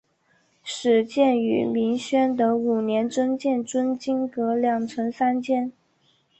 [0.63, 5.71] 始建于明宣德五年增建尊经阁两层三间。